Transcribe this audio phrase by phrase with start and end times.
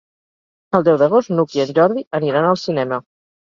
[0.79, 3.01] El deu d'agost n'Hug i en Jordi aniran al cinema.